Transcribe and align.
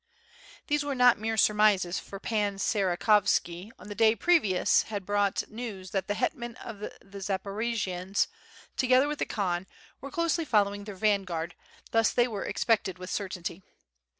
These 0.65 0.83
were 0.83 0.95
not 0.95 1.19
mere 1.19 1.37
surmises 1.37 1.99
for 1.99 2.19
Pan 2.19 2.57
Sierakovski 2.57 3.69
on 3.77 3.87
the 3.87 3.93
day 3.93 4.15
previous 4.15 4.81
had 4.89 5.05
brought 5.05 5.47
news 5.47 5.91
that 5.91 6.07
the 6.07 6.15
Uetman 6.15 6.55
of 6.55 6.79
the 6.79 7.19
Zaporojians 7.19 8.25
together 8.75 9.07
with 9.07 9.19
the 9.19 9.27
Khan 9.27 9.67
were 9.99 10.09
closely 10.09 10.43
following 10.43 10.85
their 10.85 10.95
vanguard, 10.95 11.53
thus 11.91 12.11
they 12.11 12.27
were 12.27 12.45
expected 12.45 12.97
with 12.97 13.11
certainty. 13.11 13.61